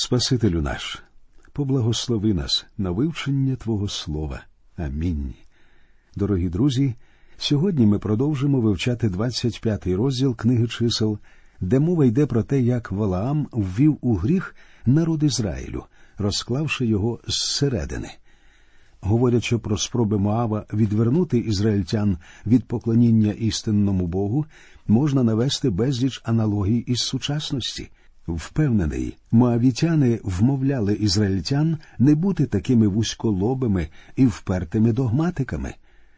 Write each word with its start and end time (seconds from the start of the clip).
Спасителю 0.00 0.62
наш, 0.62 1.02
поблагослови 1.52 2.34
нас 2.34 2.66
на 2.78 2.90
вивчення 2.90 3.56
Твого 3.56 3.88
Слова. 3.88 4.42
Амінь. 4.76 5.34
Дорогі 6.16 6.48
друзі, 6.48 6.94
сьогодні 7.38 7.86
ми 7.86 7.98
продовжимо 7.98 8.60
вивчати 8.60 9.08
25-й 9.08 9.94
розділ 9.94 10.36
книги 10.36 10.66
чисел, 10.66 11.18
де 11.60 11.78
мова 11.78 12.04
йде 12.04 12.26
про 12.26 12.42
те, 12.42 12.60
як 12.60 12.92
Валаам 12.92 13.48
ввів 13.52 13.98
у 14.00 14.14
гріх 14.14 14.54
народ 14.86 15.22
Ізраїлю, 15.22 15.84
розклавши 16.18 16.86
його 16.86 17.20
зсередини. 17.26 18.10
Говорячи 19.00 19.58
про 19.58 19.78
спроби 19.78 20.18
Моава 20.18 20.66
відвернути 20.72 21.38
ізраїльтян 21.38 22.18
від 22.46 22.64
поклоніння 22.64 23.32
істинному 23.32 24.06
Богу, 24.06 24.46
можна 24.86 25.22
навести 25.22 25.70
безліч 25.70 26.20
аналогій 26.24 26.78
із 26.78 26.98
сучасності. 26.98 27.90
Впевнений, 28.28 29.16
моавітяни 29.32 30.20
вмовляли 30.22 30.94
ізраїльтян 30.94 31.78
не 31.98 32.14
бути 32.14 32.46
такими 32.46 32.88
вузьколобими 32.88 33.88
і 34.16 34.26
впертими 34.26 34.92
догматиками. 34.92 35.74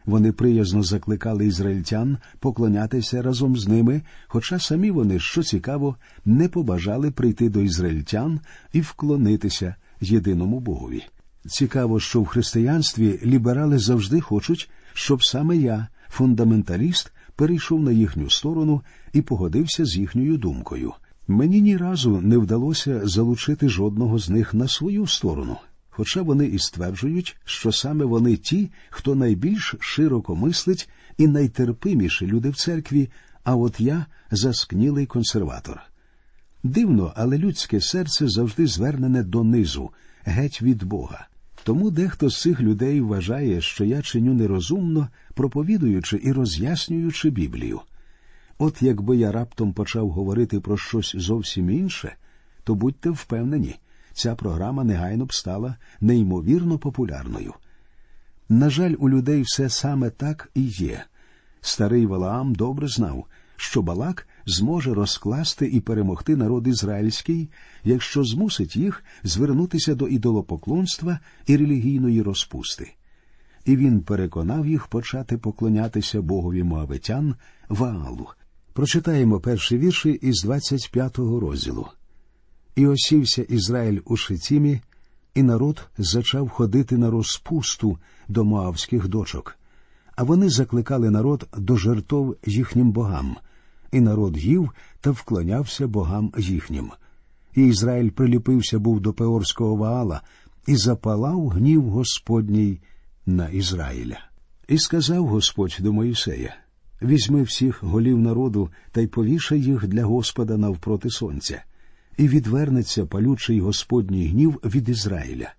Вони 0.06 0.32
приязно 0.32 0.82
закликали 0.82 1.46
ізраїльтян 1.46 2.18
поклонятися 2.38 3.22
разом 3.22 3.56
з 3.56 3.68
ними, 3.68 4.02
хоча 4.26 4.58
самі 4.58 4.90
вони, 4.90 5.18
що 5.18 5.42
цікаво, 5.42 5.96
не 6.24 6.48
побажали 6.48 7.10
прийти 7.10 7.48
до 7.48 7.60
ізраїльтян 7.60 8.40
і 8.72 8.80
вклонитися 8.80 9.74
єдиному 10.00 10.60
Богові. 10.60 11.02
Цікаво, 11.46 12.00
що 12.00 12.20
в 12.20 12.26
християнстві 12.26 13.20
ліберали 13.24 13.78
завжди 13.78 14.20
хочуть, 14.20 14.70
щоб 14.92 15.24
саме 15.24 15.56
я, 15.56 15.88
фундаменталіст, 16.08 17.12
перейшов 17.36 17.80
на 17.80 17.92
їхню 17.92 18.30
сторону 18.30 18.82
і 19.12 19.22
погодився 19.22 19.84
з 19.84 19.96
їхньою 19.96 20.36
думкою. 20.36 20.92
Мені 21.30 21.60
ні 21.60 21.76
разу 21.76 22.20
не 22.20 22.38
вдалося 22.38 23.00
залучити 23.04 23.68
жодного 23.68 24.18
з 24.18 24.30
них 24.30 24.54
на 24.54 24.68
свою 24.68 25.06
сторону, 25.06 25.56
хоча 25.90 26.22
вони 26.22 26.46
і 26.46 26.58
стверджують, 26.58 27.36
що 27.44 27.72
саме 27.72 28.04
вони 28.04 28.36
ті, 28.36 28.70
хто 28.90 29.14
найбільш 29.14 29.74
широко 29.80 30.36
мислить 30.36 30.88
і 31.18 31.28
найтерпиміші 31.28 32.26
люди 32.26 32.50
в 32.50 32.56
церкві, 32.56 33.10
а 33.44 33.56
от 33.56 33.80
я 33.80 34.06
заскнілий 34.30 35.06
консерватор. 35.06 35.80
Дивно, 36.62 37.12
але 37.16 37.38
людське 37.38 37.80
серце 37.80 38.28
завжди 38.28 38.66
звернене 38.66 39.22
донизу, 39.22 39.90
геть 40.24 40.62
від 40.62 40.82
Бога. 40.82 41.26
Тому 41.64 41.90
дехто 41.90 42.30
з 42.30 42.40
цих 42.40 42.60
людей 42.60 43.00
вважає, 43.00 43.60
що 43.60 43.84
я 43.84 44.02
чиню 44.02 44.34
нерозумно, 44.34 45.08
проповідуючи 45.34 46.20
і 46.22 46.32
роз'яснюючи 46.32 47.30
Біблію. 47.30 47.80
От 48.62 48.82
якби 48.82 49.16
я 49.16 49.32
раптом 49.32 49.72
почав 49.72 50.10
говорити 50.10 50.60
про 50.60 50.76
щось 50.76 51.16
зовсім 51.16 51.70
інше, 51.70 52.16
то 52.64 52.74
будьте 52.74 53.10
впевнені, 53.10 53.76
ця 54.12 54.34
програма 54.34 54.84
негайно 54.84 55.24
б 55.24 55.34
стала 55.34 55.76
неймовірно 56.00 56.78
популярною. 56.78 57.54
На 58.48 58.70
жаль, 58.70 58.94
у 58.98 59.10
людей 59.10 59.42
все 59.42 59.68
саме 59.68 60.10
так 60.10 60.50
і 60.54 60.62
є. 60.62 61.04
Старий 61.60 62.06
Валаам 62.06 62.54
добре 62.54 62.88
знав, 62.88 63.26
що 63.56 63.82
Балак 63.82 64.28
зможе 64.46 64.94
розкласти 64.94 65.66
і 65.66 65.80
перемогти 65.80 66.36
народ 66.36 66.66
ізраїльський, 66.66 67.50
якщо 67.84 68.24
змусить 68.24 68.76
їх 68.76 69.04
звернутися 69.22 69.94
до 69.94 70.08
ідолопоклонства 70.08 71.18
і 71.46 71.56
релігійної 71.56 72.22
розпусти. 72.22 72.94
І 73.64 73.76
він 73.76 74.00
переконав 74.00 74.66
їх 74.66 74.86
почати 74.86 75.38
поклонятися 75.38 76.22
богові 76.22 76.62
Моавитян 76.62 77.34
Ваалу. 77.68 78.28
Прочитаємо 78.80 79.40
перші 79.40 79.78
вірші 79.78 80.10
із 80.10 80.46
25-го 80.46 81.40
розділу. 81.40 81.86
І 82.76 82.86
осівся 82.86 83.42
Ізраїль 83.42 84.00
у 84.04 84.16
Шитімі, 84.16 84.80
і 85.34 85.42
народ 85.42 85.88
зачав 85.98 86.48
ходити 86.48 86.98
на 86.98 87.10
розпусту 87.10 87.98
до 88.28 88.44
моавських 88.44 89.08
дочок, 89.08 89.58
а 90.16 90.22
вони 90.22 90.50
закликали 90.50 91.10
народ 91.10 91.48
до 91.56 91.76
жертов 91.76 92.36
їхнім 92.46 92.92
богам, 92.92 93.36
і 93.92 94.00
народ 94.00 94.38
їв 94.38 94.70
та 95.00 95.10
вклонявся 95.10 95.86
богам 95.86 96.32
їхнім. 96.38 96.90
І 97.54 97.66
Ізраїль 97.66 98.10
приліпився 98.10 98.78
був 98.78 99.00
до 99.00 99.12
Пеорського 99.12 99.76
Ваала 99.76 100.22
і 100.66 100.76
запалав 100.76 101.48
гнів 101.48 101.82
Господній 101.82 102.80
на 103.26 103.48
Ізраїля. 103.48 104.18
І 104.68 104.78
сказав 104.78 105.26
Господь 105.26 105.76
до 105.80 105.92
Моїсея 105.92 106.56
Візьми 107.02 107.42
всіх 107.42 107.82
голів 107.82 108.18
народу 108.18 108.70
та 108.92 109.00
й 109.00 109.06
повішай 109.06 109.60
їх 109.60 109.86
для 109.86 110.04
Господа 110.04 110.56
навпроти 110.56 111.10
сонця, 111.10 111.62
і 112.16 112.28
відвернеться 112.28 113.06
палючий 113.06 113.60
Господній 113.60 114.28
гнів 114.28 114.60
від 114.64 114.88
Ізраїля. 114.88 115.52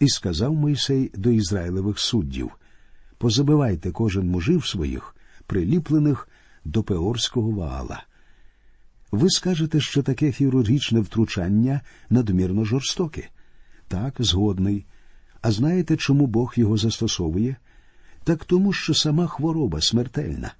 І 0.00 0.08
сказав 0.08 0.54
Мойсей 0.54 1.10
до 1.14 1.30
Ізраїлевих 1.30 1.98
суддів 1.98 2.50
Позабивайте 3.18 3.90
кожен 3.90 4.28
мужів 4.28 4.66
своїх, 4.66 5.16
приліплених 5.46 6.28
до 6.64 6.82
Пеорського 6.82 7.50
ваала. 7.50 8.02
Ви 9.12 9.30
скажете, 9.30 9.80
що 9.80 10.02
таке 10.02 10.32
хірургічне 10.32 11.00
втручання 11.00 11.80
надмірно 12.10 12.64
жорстоке. 12.64 13.28
Так, 13.88 14.14
згодний. 14.18 14.86
А 15.42 15.50
знаєте, 15.50 15.96
чому 15.96 16.26
Бог 16.26 16.52
його 16.56 16.76
застосовує? 16.76 17.56
Так 18.24 18.44
тому, 18.44 18.72
що 18.72 18.94
сама 18.94 19.26
хвороба 19.26 19.80
смертельна. 19.80 20.52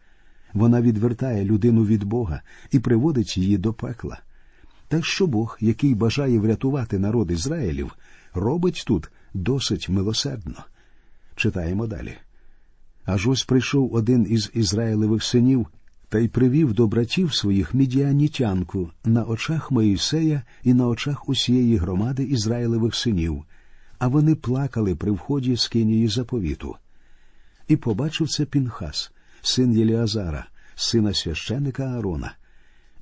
Вона 0.54 0.82
відвертає 0.82 1.44
людину 1.44 1.84
від 1.84 2.04
Бога 2.04 2.42
і 2.70 2.78
приводить 2.78 3.36
її 3.36 3.58
до 3.58 3.72
пекла. 3.72 4.20
Так 4.88 5.06
що 5.06 5.26
Бог, 5.26 5.58
який 5.60 5.94
бажає 5.94 6.38
врятувати 6.38 6.98
народ 6.98 7.30
Ізраїлів, 7.30 7.96
робить 8.34 8.84
тут 8.86 9.10
досить 9.34 9.88
милосердно. 9.88 10.64
Читаємо 11.36 11.86
далі. 11.86 12.14
Аж 13.04 13.28
ось 13.28 13.44
прийшов 13.44 13.94
один 13.94 14.26
із 14.30 14.50
Ізраїлевих 14.54 15.24
синів 15.24 15.66
та 16.08 16.18
й 16.18 16.28
привів 16.28 16.74
до 16.74 16.86
братів 16.86 17.34
своїх 17.34 17.74
мідіанітянку 17.74 18.90
на 19.04 19.24
очах 19.24 19.70
Моїсея 19.70 20.42
і 20.62 20.74
на 20.74 20.88
очах 20.88 21.28
усієї 21.28 21.76
громади 21.76 22.24
Ізраїлевих 22.24 22.94
синів, 22.94 23.44
а 23.98 24.08
вони 24.08 24.34
плакали 24.34 24.94
при 24.94 25.10
вході 25.10 25.56
з 25.56 25.68
кинії 25.68 26.08
заповіту. 26.08 26.76
І 27.68 27.76
побачив 27.76 28.28
це 28.28 28.44
Пінхас, 28.44 29.12
син 29.42 29.78
Єліазара, 29.78 30.46
сина 30.74 31.14
священика 31.14 31.82
Аарона. 31.82 32.34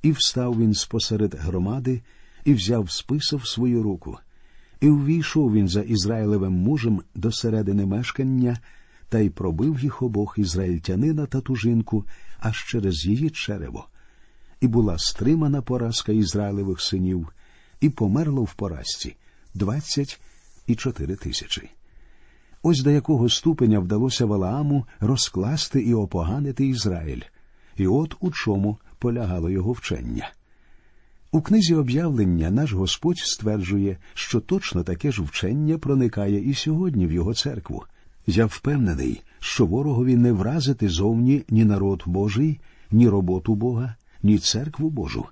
І 0.01 0.11
встав 0.11 0.59
він 0.59 0.73
спосеред 0.73 1.35
громади 1.39 2.01
і 2.45 2.53
взяв 2.53 2.91
списа 2.91 3.35
в 3.35 3.47
свою 3.47 3.83
руку. 3.83 4.17
І 4.81 4.89
увійшов 4.89 5.53
він 5.53 5.67
за 5.67 5.81
Ізраїлевим 5.81 6.53
мужем 6.53 7.01
до 7.15 7.31
середини 7.31 7.85
мешкання 7.85 8.57
та 9.09 9.19
й 9.19 9.29
пробив 9.29 9.79
їх 9.79 10.01
обох 10.01 10.35
ізраїльтянина 10.37 11.25
та 11.25 11.41
ту 11.41 11.55
жінку 11.55 12.05
аж 12.39 12.65
через 12.67 13.05
її 13.05 13.29
черево. 13.29 13.87
І 14.61 14.67
була 14.67 14.97
стримана 14.97 15.61
поразка 15.61 16.11
Ізраїлевих 16.11 16.81
синів, 16.81 17.29
і 17.81 17.89
померло 17.89 18.43
в 18.43 18.53
поразці 18.53 19.15
двадцять 19.53 20.21
і 20.67 20.75
чотири 20.75 21.15
тисячі. 21.15 21.69
Ось 22.63 22.81
до 22.81 22.91
якого 22.91 23.29
ступеня 23.29 23.79
вдалося 23.79 24.25
Валааму 24.25 24.85
розкласти 24.99 25.81
і 25.81 25.93
опоганити 25.93 26.67
Ізраїль, 26.67 27.21
і 27.77 27.87
от 27.87 28.15
у 28.19 28.31
чому 28.31 28.77
полягало 28.99 29.49
його 29.49 29.71
вчення. 29.71 30.31
У 31.31 31.41
книзі 31.41 31.75
об'явлення 31.75 32.51
наш 32.51 32.73
Господь 32.73 33.17
стверджує, 33.17 33.97
що 34.13 34.39
точно 34.39 34.83
таке 34.83 35.11
ж 35.11 35.21
вчення 35.21 35.77
проникає 35.77 36.49
і 36.49 36.53
сьогодні 36.53 37.07
в 37.07 37.11
його 37.11 37.33
церкву. 37.33 37.83
Я 38.27 38.45
впевнений, 38.45 39.21
що 39.39 39.65
ворогові 39.65 40.15
не 40.15 40.31
вразити 40.31 40.89
зовні 40.89 41.43
ні 41.49 41.65
народ 41.65 42.03
Божий, 42.05 42.59
ні 42.91 43.09
роботу 43.09 43.55
Бога, 43.55 43.95
ні 44.23 44.37
церкву 44.37 44.89
Божу. 44.89 45.25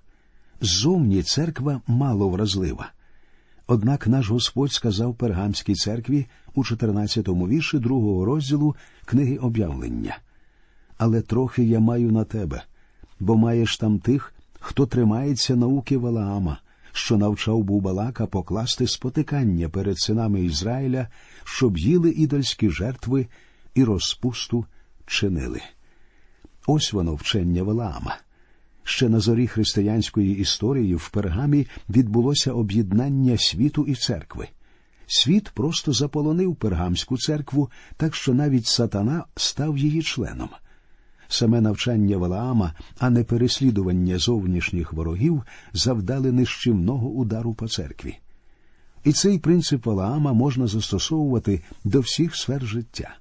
Зовні 0.62 1.24
церква 1.24 1.82
мало 1.88 2.30
вразлива. 2.30 2.92
Однак 3.68 4.08
наш 4.08 4.30
Господь 4.30 4.72
сказав 4.72 5.16
пергамській 5.16 5.74
церкві 5.74 6.26
у 6.56 6.64
14-му 6.64 7.48
вірші 7.48 7.80
другого 7.80 8.26
розділу 8.26 8.76
книги 9.06 9.38
об'явлення. 9.38 10.18
Але 10.98 11.22
трохи 11.22 11.64
я 11.64 11.80
маю 11.80 12.12
на 12.12 12.24
тебе, 12.24 12.64
бо 13.20 13.38
маєш 13.38 13.78
там 13.78 14.00
тих, 14.00 14.34
хто 14.60 14.86
тримається 14.86 15.56
науки 15.56 15.98
Валаама, 15.98 16.58
що 16.92 17.18
навчав 17.18 17.64
був 17.64 17.82
Балака 17.82 18.28
покласти 18.28 18.88
спотикання 18.88 19.70
перед 19.70 20.00
синами 20.00 20.42
Ізраїля, 20.42 21.08
щоб 21.44 21.78
їли 21.78 22.12
ідольські 22.12 22.70
жертви 22.70 23.28
і 23.76 23.84
розпусту 23.84 24.66
чинили. 25.06 25.62
Ось 26.68 26.94
воно 26.94 27.16
вчення 27.16 27.64
Валаама. 27.64 28.18
Ще 28.90 29.10
на 29.10 29.20
зорі 29.20 29.48
християнської 29.48 30.38
історії 30.38 30.96
в 30.96 31.10
пергамі 31.10 31.68
відбулося 31.90 32.54
об'єднання 32.54 33.38
світу 33.38 33.86
і 33.88 33.96
церкви. 33.96 34.48
Світ 35.08 35.50
просто 35.50 35.94
заполонив 35.94 36.56
пергамську 36.56 37.18
церкву, 37.18 37.70
так 37.98 38.16
що 38.16 38.34
навіть 38.34 38.66
сатана 38.66 39.26
став 39.36 39.78
її 39.78 40.02
членом. 40.02 40.50
Саме 41.28 41.62
навчання 41.62 42.18
Валаама, 42.18 42.74
а 43.00 43.10
не 43.10 43.24
переслідування 43.24 44.18
зовнішніх 44.18 44.94
ворогів, 44.94 45.44
завдали 45.74 46.32
нищівного 46.32 47.10
удару 47.10 47.54
по 47.54 47.68
церкві. 47.68 48.18
І 49.04 49.12
цей 49.12 49.40
принцип 49.40 49.86
Валаама 49.86 50.34
можна 50.34 50.68
застосовувати 50.68 51.62
до 51.84 52.00
всіх 52.00 52.36
сфер 52.36 52.66
життя. 52.66 53.18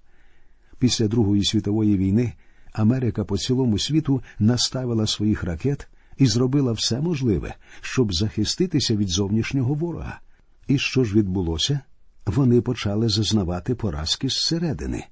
Після 0.79 1.09
Другої 1.09 1.45
світової 1.45 1.97
війни 1.97 2.33
Америка 2.77 3.25
по 3.25 3.39
цілому 3.39 3.79
світу 3.79 4.23
наставила 4.39 5.07
своїх 5.07 5.45
ракет 5.45 5.89
і 6.19 6.27
зробила 6.27 6.73
все 6.73 7.01
можливе, 7.01 7.55
щоб 7.81 8.15
захиститися 8.15 8.97
від 8.97 9.09
зовнішнього 9.09 9.75
ворога. 9.75 10.21
І 10.67 10.79
що 10.79 11.05
ж 11.05 11.15
відбулося? 11.15 11.81
Вони 12.27 12.61
почали 12.61 13.09
зазнавати 13.09 13.75
поразки 13.75 14.29
зсередини. 14.29 15.05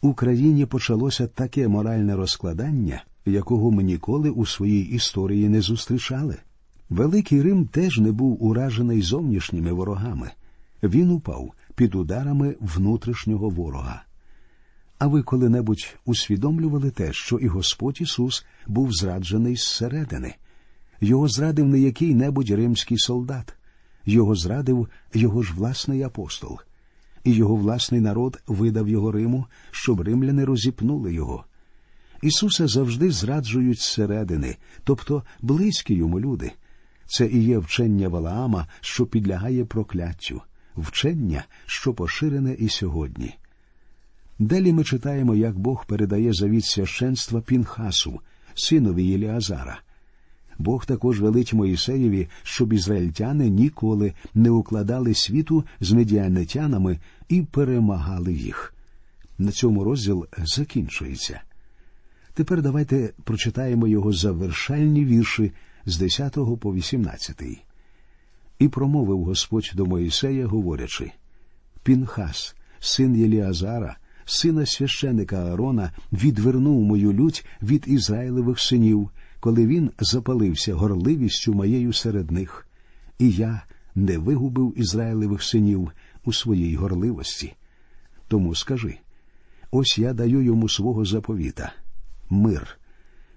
У 0.00 0.14
країні 0.14 0.66
почалося 0.66 1.26
таке 1.26 1.68
моральне 1.68 2.16
розкладання, 2.16 3.04
якого 3.26 3.70
ми 3.70 3.82
ніколи 3.82 4.30
у 4.30 4.46
своїй 4.46 4.84
історії 4.84 5.48
не 5.48 5.60
зустрічали. 5.60 6.36
Великий 6.88 7.42
Рим 7.42 7.66
теж 7.66 7.98
не 7.98 8.12
був 8.12 8.44
уражений 8.44 9.02
зовнішніми 9.02 9.72
ворогами. 9.72 10.30
Він 10.82 11.10
упав 11.10 11.52
під 11.74 11.94
ударами 11.94 12.56
внутрішнього 12.60 13.48
ворога. 13.48 14.03
А 14.98 15.06
ви 15.06 15.22
коли-небудь 15.22 15.96
усвідомлювали 16.04 16.90
те, 16.90 17.12
що 17.12 17.36
і 17.38 17.46
Господь 17.46 18.00
Ісус 18.00 18.46
був 18.66 18.92
зраджений 18.92 19.56
зсередини. 19.56 20.34
Його 21.00 21.28
зрадив 21.28 21.68
не 21.68 21.78
який-небудь 21.78 22.50
римський 22.50 22.98
солдат, 22.98 23.54
його 24.06 24.34
зрадив 24.34 24.88
його 25.14 25.42
ж 25.42 25.54
власний 25.54 26.02
апостол, 26.02 26.58
і 27.24 27.32
його 27.32 27.56
власний 27.56 28.00
народ 28.00 28.42
видав 28.46 28.88
його 28.88 29.12
Риму, 29.12 29.46
щоб 29.70 30.00
римляни 30.00 30.44
розіпнули 30.44 31.14
його. 31.14 31.44
Ісуса 32.22 32.66
завжди 32.66 33.10
зраджують 33.10 33.80
зсередини, 33.80 34.56
тобто 34.84 35.22
близькі 35.42 35.94
йому 35.94 36.20
люди. 36.20 36.52
Це 37.06 37.26
і 37.26 37.44
є 37.44 37.58
вчення 37.58 38.08
Валаама, 38.08 38.66
що 38.80 39.06
підлягає 39.06 39.64
прокляттю, 39.64 40.42
вчення, 40.76 41.44
що 41.66 41.94
поширене 41.94 42.54
і 42.54 42.68
сьогодні. 42.68 43.34
Далі 44.38 44.72
ми 44.72 44.84
читаємо, 44.84 45.34
як 45.34 45.58
Бог 45.58 45.86
передає 45.86 46.32
завіт 46.32 46.64
священства 46.64 47.40
Пінхасу, 47.40 48.20
синові 48.54 49.04
Єліазара. 49.04 49.80
Бог 50.58 50.86
також 50.86 51.20
велить 51.20 51.54
Моїсеєві, 51.54 52.28
щоб 52.42 52.72
ізраїльтяни 52.72 53.48
ніколи 53.48 54.12
не 54.34 54.50
укладали 54.50 55.14
світу 55.14 55.64
з 55.80 55.92
медіанитянами 55.92 56.98
і 57.28 57.42
перемагали 57.42 58.32
їх. 58.32 58.74
На 59.38 59.50
цьому 59.50 59.84
розділ 59.84 60.26
закінчується. 60.38 61.40
Тепер 62.34 62.62
давайте 62.62 63.12
прочитаємо 63.24 63.86
його 63.86 64.12
завершальні 64.12 65.04
вірші 65.04 65.52
з 65.86 65.98
10 65.98 66.38
по 66.60 66.74
18. 66.74 67.42
І 68.58 68.68
промовив 68.68 69.24
Господь 69.24 69.72
до 69.74 69.86
Моїсея, 69.86 70.46
говорячи 70.46 71.12
Пінхас, 71.82 72.56
син 72.80 73.16
Єліазара, 73.16 73.96
сина 74.24 74.66
священика 74.66 75.36
Аарона, 75.36 75.92
відвернув 76.12 76.82
мою 76.82 77.12
лють 77.12 77.46
від 77.62 77.84
Ізраїлевих 77.86 78.60
синів, 78.60 79.10
коли 79.40 79.66
він 79.66 79.90
запалився 80.00 80.74
горливістю 80.74 81.54
моєю 81.54 81.92
серед 81.92 82.30
них, 82.30 82.66
і 83.18 83.30
я 83.30 83.62
не 83.94 84.18
вигубив 84.18 84.74
Ізраїлевих 84.76 85.42
синів 85.42 85.90
у 86.24 86.32
своїй 86.32 86.76
горливості. 86.76 87.54
Тому 88.28 88.54
скажи 88.54 88.98
ось 89.70 89.98
я 89.98 90.12
даю 90.12 90.42
йому 90.42 90.68
свого 90.68 91.04
заповіта 91.04 91.72
мир, 92.30 92.78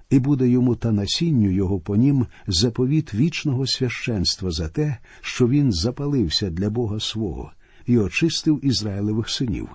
і 0.09 0.19
буде 0.19 0.47
йому 0.47 0.75
та 0.75 0.91
насінню 0.91 1.51
його 1.51 1.79
по 1.79 1.95
нім 1.95 2.27
заповіт 2.47 3.13
вічного 3.13 3.67
священства 3.67 4.51
за 4.51 4.69
те, 4.69 4.97
що 5.21 5.47
він 5.47 5.71
запалився 5.71 6.49
для 6.49 6.69
Бога 6.69 6.99
свого 6.99 7.51
і 7.85 7.97
очистив 7.97 8.65
Ізраїлевих 8.65 9.29
синів 9.29 9.69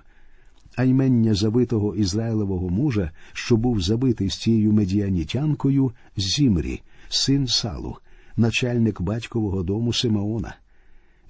а 0.77 0.85
ймення 0.85 1.35
забитого 1.35 1.95
Ізраїлевого 1.95 2.69
мужа, 2.69 3.11
що 3.33 3.57
був 3.57 3.81
забитий 3.81 4.31
з 4.31 4.37
тією 4.37 4.73
медіанітянкою 4.73 5.93
Зімрі, 6.17 6.81
син 7.09 7.47
Салу, 7.47 7.97
начальник 8.37 9.01
батькового 9.01 9.63
дому 9.63 9.93
Симеона, 9.93 10.57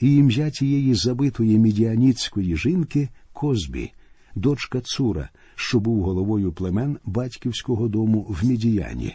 і 0.00 0.16
ім'я 0.16 0.50
тієї 0.50 0.94
забитої 0.94 1.58
медіаніцької 1.58 2.56
жінки 2.56 3.08
Козбі, 3.32 3.92
дочка 4.34 4.80
Цура, 4.80 5.28
що 5.54 5.80
був 5.80 6.02
головою 6.02 6.52
племен 6.52 6.98
батьківського 7.04 7.88
дому 7.88 8.26
в 8.28 8.46
Мідіяні. 8.46 9.14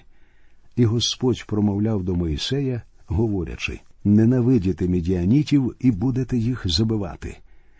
І 0.75 0.85
Господь 0.85 1.45
промовляв 1.47 2.03
до 2.03 2.15
Моїсея, 2.15 2.81
говорячи 3.07 3.79
Ненавидіте 4.03 4.87
медіанітів 4.87 5.75
і 5.79 5.91
будете 5.91 6.37
їх 6.37 6.61
забивати 6.65 7.37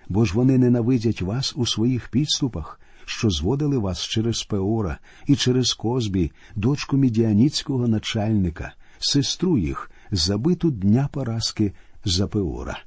бо 0.09 0.25
ж 0.25 0.33
вони 0.33 0.57
ненавидять 0.57 1.21
вас 1.21 1.53
у 1.55 1.65
своїх 1.65 2.09
підступах, 2.09 2.79
що 3.05 3.29
зводили 3.29 3.77
вас 3.77 4.01
через 4.01 4.43
Пеора 4.43 4.97
і 5.27 5.35
через 5.35 5.73
Козбі, 5.73 6.31
дочку 6.55 6.97
мідіаніцького 6.97 7.87
начальника, 7.87 8.73
сестру 8.99 9.57
їх, 9.57 9.91
забиту 10.11 10.71
дня 10.71 11.09
поразки 11.11 11.73
за 12.05 12.27
Пеора. 12.27 12.79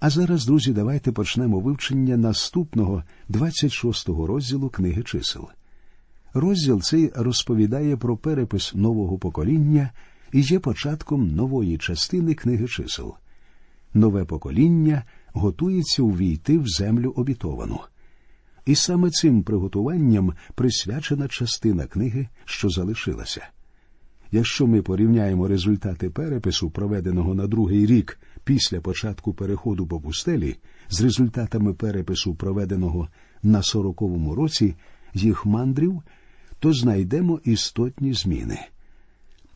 А 0.00 0.10
зараз, 0.10 0.46
друзі, 0.46 0.72
давайте 0.72 1.12
почнемо 1.12 1.60
вивчення 1.60 2.16
наступного 2.16 3.04
26-го 3.30 4.26
розділу 4.26 4.68
книги 4.68 5.02
чисел. 5.02 5.48
Розділ 6.34 6.82
цей 6.82 7.12
розповідає 7.14 7.96
про 7.96 8.16
перепис 8.16 8.74
нового 8.74 9.18
покоління 9.18 9.90
і 10.32 10.40
є 10.40 10.58
початком 10.58 11.34
нової 11.34 11.78
частини 11.78 12.34
книги 12.34 12.68
чисел. 12.68 13.14
Нове 13.94 14.24
покоління 14.24 15.04
готується 15.32 16.02
увійти 16.02 16.58
в 16.58 16.68
землю 16.68 17.12
обітовану. 17.16 17.80
І 18.66 18.74
саме 18.74 19.10
цим 19.10 19.42
приготуванням 19.42 20.32
присвячена 20.54 21.28
частина 21.28 21.86
книги, 21.86 22.28
що 22.44 22.68
залишилася. 22.68 23.48
Якщо 24.32 24.66
ми 24.66 24.82
порівняємо 24.82 25.48
результати 25.48 26.10
перепису, 26.10 26.70
проведеного 26.70 27.34
на 27.34 27.46
другий 27.46 27.86
рік 27.86 28.20
після 28.44 28.80
початку 28.80 29.34
переходу 29.34 29.86
по 29.86 30.00
пустелі, 30.00 30.56
з 30.88 31.02
результатами 31.02 31.74
перепису, 31.74 32.34
проведеного 32.34 33.08
на 33.42 33.62
сороковому 33.62 34.34
році 34.34 34.74
їх 35.14 35.46
мандрів, 35.46 36.02
то 36.58 36.72
знайдемо 36.72 37.40
істотні 37.44 38.12
зміни. 38.14 38.58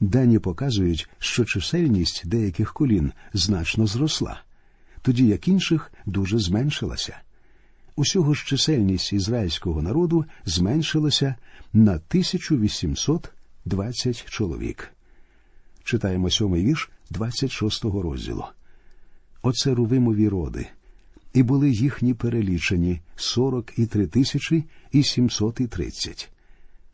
Дані 0.01 0.39
показують, 0.39 1.09
що 1.19 1.45
чисельність 1.45 2.23
деяких 2.29 2.73
колін 2.73 3.13
значно 3.33 3.87
зросла 3.87 4.41
тоді 5.05 5.27
як 5.27 5.49
інших 5.49 5.93
дуже 6.07 6.39
зменшилася. 6.39 7.17
Усього 7.97 8.35
ж 8.35 8.47
чисельність 8.47 9.13
ізраїльського 9.13 9.83
народу 9.83 10.25
зменшилася 10.45 11.35
на 11.73 11.91
1820 11.91 14.25
чоловік. 14.25 14.93
Читаємо 15.85 16.31
сьомий 16.31 16.65
вірш 16.65 16.91
26-го 17.11 18.03
розділу. 18.03 18.45
Оце 19.43 19.75
рувимові 19.75 20.29
роди, 20.29 20.67
і 21.35 21.43
були 21.43 21.71
їхні 21.71 22.15
перелічені 22.15 23.01
сорок 23.17 23.79
і 23.79 23.87
три 23.87 24.07
тисячі 24.07 24.65
і 24.93 25.03
сімсот 25.03 25.61
і 25.61 25.67
тридцять. 25.67 26.31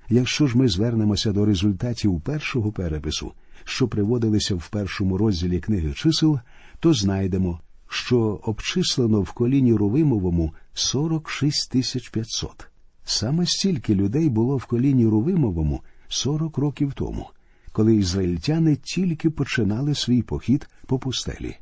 Якщо 0.08 0.46
ж 0.46 0.58
ми 0.58 0.68
звернемося 0.68 1.32
до 1.32 1.44
результатів 1.44 2.20
першого 2.20 2.72
перепису, 2.72 3.32
що 3.64 3.88
приводилися 3.88 4.54
в 4.54 4.68
першому 4.68 5.18
розділі 5.18 5.60
книги 5.60 5.92
чисел, 5.92 6.40
то 6.80 6.94
знайдемо, 6.94 7.60
що 7.92 8.40
обчислено 8.42 9.20
в 9.20 9.32
коліні 9.32 9.74
Рувимовому 9.74 10.52
46 10.74 11.70
тисяч 11.70 12.08
500. 12.08 12.66
Саме 13.04 13.46
стільки 13.46 13.94
людей 13.94 14.28
було 14.28 14.56
в 14.56 14.64
коліні 14.64 15.06
Рувимовому 15.06 15.82
40 16.08 16.58
років 16.58 16.92
тому, 16.92 17.30
коли 17.72 17.94
ізраїльтяни 17.94 18.76
тільки 18.76 19.30
починали 19.30 19.94
свій 19.94 20.22
похід 20.22 20.68
по 20.86 20.98
пустелі. 20.98 21.56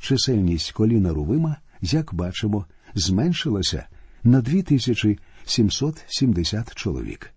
Чисельність 0.00 0.72
коліна 0.72 1.12
Рувима, 1.12 1.56
як 1.80 2.14
бачимо, 2.14 2.66
зменшилася 2.94 3.86
на 4.24 4.40
2770 4.40 6.74
чоловік. 6.74 7.30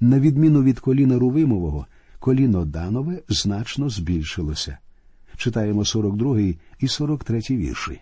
На 0.00 0.20
відміну 0.20 0.62
від 0.62 0.80
коліна 0.80 1.18
Рувимового, 1.18 1.86
коліно 2.18 2.64
Данове 2.64 3.22
значно 3.28 3.88
збільшилося 3.88 4.78
читаємо 5.40 5.84
42 5.84 6.40
і 6.80 6.88
43 6.88 7.40
вірші. 7.50 8.00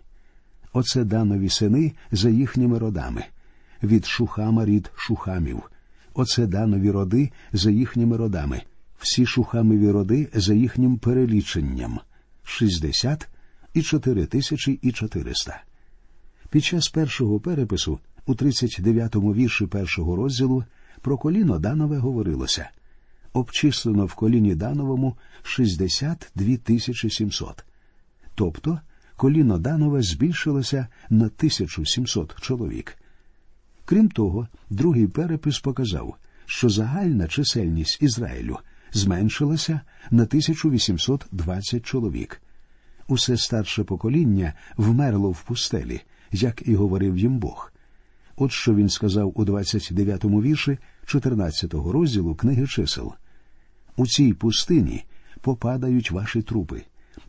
Оце 0.73 1.05
данові 1.05 1.49
сини 1.49 1.93
за 2.13 2.31
їхніми 2.31 2.79
родами, 2.79 3.25
від 3.83 4.07
шухама 4.07 4.65
рід 4.65 4.91
шухамів. 4.97 5.63
Оце 6.15 6.47
данові 6.47 6.91
роди 6.91 7.31
за 7.53 7.71
їхніми 7.71 8.17
родами, 8.17 8.63
всі 8.99 9.27
шухамові 9.27 9.91
роди 9.91 10.29
за 10.35 10.55
їхнім 10.55 10.99
переліченням 10.99 12.01
шістдесят 12.43 13.29
і 13.75 13.83
чотири 13.83 14.27
тисячі 14.27 14.73
і 14.73 14.93
чотириста. 14.93 15.63
Під 16.51 16.65
час 16.65 16.89
першого 16.89 17.41
перепису, 17.41 17.99
у 18.27 18.35
39-му 18.35 19.35
вірші 19.35 19.67
першого 19.67 20.17
розділу, 20.17 20.65
про 21.01 21.19
коліно 21.19 21.59
Данове 21.59 21.99
говорилося 21.99 22.71
обчислено 23.39 24.07
в 24.07 24.15
коліні 24.15 24.55
Дановому 24.55 25.17
62 25.43 26.57
тисячі 26.57 27.11
700. 27.11 27.65
Тобто 28.35 28.81
коліно 29.17 29.59
Данова 29.59 30.03
збільшилося 30.03 30.87
на 31.11 31.25
1700 31.25 32.41
чоловік. 32.41 32.99
Крім 33.85 34.09
того, 34.09 34.49
другий 34.71 35.07
перепис 35.07 35.59
показав, 35.59 36.17
що 36.47 36.69
загальна 36.69 37.29
чисельність 37.29 38.03
Ізраїлю 38.03 38.59
зменшилася 38.93 39.81
на 40.11 40.23
1820 40.23 41.87
чоловік. 41.87 42.43
Усе 43.09 43.37
старше 43.37 43.85
покоління 43.85 44.53
вмерло 44.77 45.31
в 45.31 45.43
пустелі, 45.43 46.01
як 46.33 46.63
і 46.69 46.75
говорив 46.75 47.19
їм 47.19 47.39
Бог. 47.39 47.73
От 48.37 48.53
що 48.53 48.75
він 48.75 48.89
сказав 48.89 49.33
у 49.35 49.45
29-му 49.45 50.43
вірші 50.43 50.79
14-го 51.07 51.93
розділу 51.93 52.35
книги 52.35 52.67
чисел. 52.67 53.13
У 53.99 54.07
цій 54.07 54.33
пустині 54.33 55.05
попадають 55.41 56.11
ваші 56.11 56.43
трупи, 56.43 56.83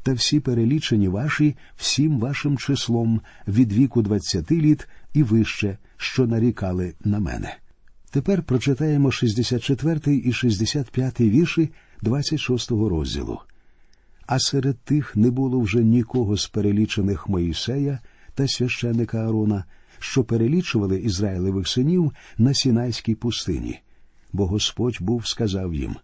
та 0.04 0.14
всі 0.14 0.40
перелічені 0.40 1.08
ваші 1.08 1.56
всім 1.76 2.20
вашим 2.20 2.58
числом 2.58 3.22
від 3.48 3.74
віку 3.74 4.02
двадцяти 4.02 4.56
літ 4.56 4.88
і 5.14 5.24
вище, 5.24 5.78
що 5.98 6.28
нарікали 6.28 6.94
на 7.04 7.20
мене. 7.20 7.58
Тепер 8.12 8.44
прочитаємо 8.44 9.12
64 9.12 10.16
і 10.18 10.34
65 10.34 11.22
вірші 11.22 11.70
26-го 12.04 12.90
розділу. 12.90 13.40
А 14.28 14.40
серед 14.40 14.80
тих 14.80 15.16
не 15.16 15.32
було 15.32 15.60
вже 15.60 15.84
нікого 15.84 16.38
з 16.38 16.48
перелічених 16.48 17.30
Моїсея 17.30 18.00
та 18.36 18.48
священика 18.48 19.30
Арона, 19.30 19.64
що 20.00 20.24
перелічували 20.24 21.00
Ізраїлевих 21.00 21.68
синів 21.68 22.12
на 22.38 22.54
Сінайській 22.54 23.16
пустині. 23.16 23.80
Бо 24.34 24.48
Господь 24.48 24.98
був 25.00 25.28
сказав 25.28 25.74
їм 25.74 25.96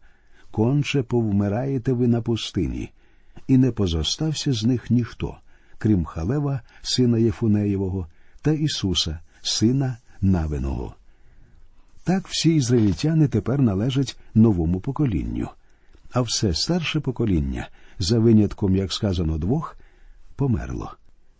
конче 0.56 1.04
повмираєте 1.04 1.94
ви 1.94 2.08
на 2.08 2.22
пустині, 2.22 2.92
і 3.48 3.58
не 3.58 3.72
позостався 3.72 4.54
з 4.54 4.64
них 4.64 4.92
ніхто, 4.92 5.38
крім 5.78 6.06
Халева, 6.06 6.62
сина 6.82 7.18
Єфунеєвого, 7.18 8.08
та 8.42 8.52
Ісуса, 8.52 9.20
сина 9.42 9.98
Навиного. 10.22 10.96
Так 12.04 12.28
всі 12.28 12.56
ізраїльтяни 12.56 13.28
тепер 13.28 13.62
належать 13.62 14.18
новому 14.34 14.80
поколінню, 14.80 15.50
а 16.12 16.22
все 16.22 16.54
старше 16.54 17.00
покоління, 17.00 17.68
за 18.00 18.20
винятком, 18.20 18.76
як 18.76 18.94
сказано, 18.94 19.38
двох, 19.38 19.78
померло. 20.36 20.92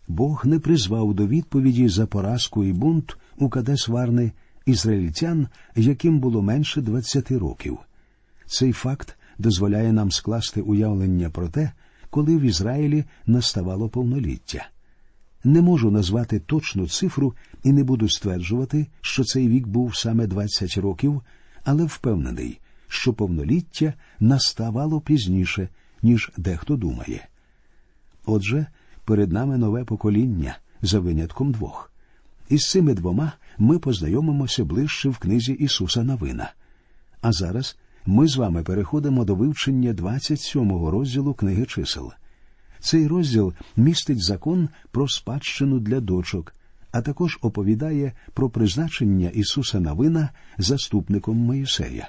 Бог 0.08 0.46
не 0.46 0.58
призвав 0.58 1.14
до 1.14 1.26
відповіді 1.26 1.88
за 1.88 2.06
поразку 2.06 2.64
і 2.64 2.72
бунт 2.72 3.16
у 3.38 3.48
Кадес 3.48 3.88
Варни 3.88 4.32
ізраїльтян, 4.66 5.48
яким 5.76 6.20
було 6.20 6.42
менше 6.42 6.80
двадцяти 6.80 7.38
років. 7.38 7.78
Цей 8.46 8.72
факт 8.72 9.16
дозволяє 9.38 9.92
нам 9.92 10.10
скласти 10.10 10.60
уявлення 10.60 11.30
про 11.30 11.48
те, 11.48 11.72
коли 12.10 12.36
в 12.36 12.40
Ізраїлі 12.40 13.04
наставало 13.26 13.88
повноліття. 13.88 14.68
Не 15.44 15.62
можу 15.62 15.90
назвати 15.90 16.40
точну 16.40 16.88
цифру 16.88 17.34
і 17.62 17.72
не 17.72 17.84
буду 17.84 18.08
стверджувати, 18.08 18.86
що 19.00 19.24
цей 19.24 19.48
вік 19.48 19.66
був 19.66 19.96
саме 19.96 20.26
20 20.26 20.78
років, 20.78 21.22
але 21.64 21.84
впевнений, 21.84 22.60
що 22.88 23.12
повноліття 23.12 23.94
наставало 24.20 25.00
пізніше, 25.00 25.68
ніж 26.02 26.32
дехто 26.36 26.76
думає. 26.76 27.28
Отже, 28.26 28.66
перед 29.04 29.32
нами 29.32 29.58
нове 29.58 29.84
покоління 29.84 30.58
за 30.82 31.00
винятком 31.00 31.52
двох. 31.52 31.92
Із 32.48 32.70
цими 32.70 32.94
двома 32.94 33.32
ми 33.58 33.78
познайомимося 33.78 34.64
ближче 34.64 35.08
в 35.08 35.18
книзі 35.18 35.52
Ісуса 35.52 36.04
Навина. 36.04 36.52
А 37.20 37.32
зараз 37.32 37.76
ми 38.06 38.28
з 38.28 38.36
вами 38.36 38.62
переходимо 38.62 39.24
до 39.24 39.34
вивчення 39.34 39.92
27-го 39.92 40.90
розділу 40.90 41.34
книги 41.34 41.66
чисел. 41.66 42.12
Цей 42.80 43.06
розділ 43.06 43.52
містить 43.76 44.24
закон 44.24 44.68
про 44.90 45.08
спадщину 45.08 45.80
для 45.80 46.00
дочок, 46.00 46.54
а 46.92 47.02
також 47.02 47.38
оповідає 47.42 48.12
про 48.34 48.50
призначення 48.50 49.28
Ісуса 49.28 49.80
Навина 49.80 50.30
заступником 50.58 51.36
Моїсея. 51.36 52.08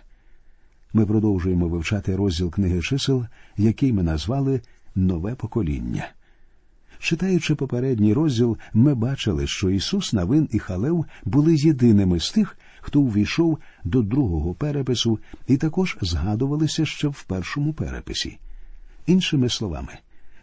Ми 0.93 1.05
продовжуємо 1.05 1.67
вивчати 1.67 2.15
розділ 2.15 2.51
книги 2.51 2.81
чисел, 2.81 3.25
який 3.57 3.93
ми 3.93 4.03
назвали 4.03 4.61
Нове 4.95 5.35
покоління. 5.35 6.07
Читаючи 6.99 7.55
попередній 7.55 8.13
розділ, 8.13 8.57
ми 8.73 8.95
бачили, 8.95 9.47
що 9.47 9.69
Ісус 9.69 10.13
Навин 10.13 10.49
і 10.51 10.59
Халев 10.59 11.05
були 11.25 11.55
єдиними 11.55 12.19
з 12.19 12.31
тих, 12.31 12.57
хто 12.87 13.01
увійшов 13.01 13.57
до 13.83 14.01
другого 14.01 14.53
перепису, 14.53 15.19
і 15.47 15.57
також 15.57 15.97
згадувалися 16.01 16.85
ще 16.85 17.07
в 17.07 17.23
першому 17.23 17.73
переписі. 17.73 18.37
Іншими 19.07 19.49
словами, 19.49 19.91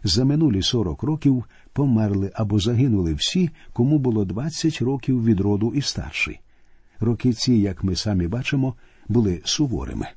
за 0.03 0.25
минулі 0.25 0.61
сорок 0.61 1.03
років 1.03 1.43
померли 1.73 2.31
або 2.33 2.59
загинули 2.59 3.13
всі, 3.13 3.49
кому 3.73 3.99
було 3.99 4.25
двадцять 4.25 4.81
років 4.81 5.25
від 5.25 5.39
роду 5.39 5.73
і 5.75 5.81
старші. 5.81 6.39
Роки 6.99 7.33
ці, 7.33 7.53
як 7.53 7.83
ми 7.83 7.95
самі 7.95 8.27
бачимо, 8.27 8.75
були 9.07 9.41
суворими. 9.45 10.07